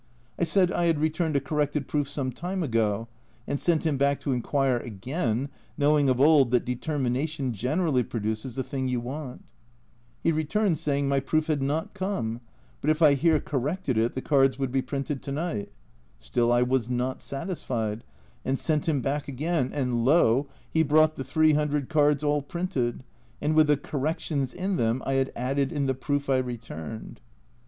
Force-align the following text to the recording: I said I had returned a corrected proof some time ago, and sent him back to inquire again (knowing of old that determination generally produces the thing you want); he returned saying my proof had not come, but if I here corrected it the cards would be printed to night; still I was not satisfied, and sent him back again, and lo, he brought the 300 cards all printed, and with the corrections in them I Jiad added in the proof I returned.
I 0.39 0.45
said 0.45 0.71
I 0.71 0.85
had 0.87 0.97
returned 0.99 1.35
a 1.35 1.39
corrected 1.39 1.87
proof 1.87 2.09
some 2.09 2.31
time 2.31 2.63
ago, 2.63 3.07
and 3.45 3.59
sent 3.61 3.85
him 3.85 3.97
back 3.97 4.19
to 4.21 4.31
inquire 4.31 4.77
again 4.77 5.49
(knowing 5.77 6.09
of 6.09 6.19
old 6.19 6.49
that 6.49 6.65
determination 6.65 7.53
generally 7.53 8.01
produces 8.01 8.55
the 8.55 8.63
thing 8.63 8.87
you 8.87 8.99
want); 8.99 9.43
he 10.23 10.31
returned 10.31 10.79
saying 10.79 11.07
my 11.07 11.19
proof 11.19 11.45
had 11.45 11.61
not 11.61 11.93
come, 11.93 12.41
but 12.81 12.89
if 12.89 13.03
I 13.03 13.13
here 13.13 13.39
corrected 13.39 13.95
it 13.95 14.15
the 14.15 14.23
cards 14.23 14.57
would 14.57 14.71
be 14.71 14.81
printed 14.81 15.21
to 15.21 15.31
night; 15.31 15.71
still 16.17 16.51
I 16.51 16.63
was 16.63 16.89
not 16.89 17.21
satisfied, 17.21 18.03
and 18.43 18.57
sent 18.57 18.89
him 18.89 19.01
back 19.01 19.27
again, 19.27 19.69
and 19.71 20.03
lo, 20.03 20.47
he 20.71 20.81
brought 20.81 21.15
the 21.15 21.23
300 21.23 21.89
cards 21.89 22.23
all 22.23 22.41
printed, 22.41 23.03
and 23.39 23.53
with 23.53 23.67
the 23.67 23.77
corrections 23.77 24.51
in 24.51 24.77
them 24.77 25.03
I 25.05 25.13
Jiad 25.13 25.29
added 25.35 25.71
in 25.71 25.85
the 25.85 25.93
proof 25.93 26.27
I 26.27 26.37
returned. 26.37 27.21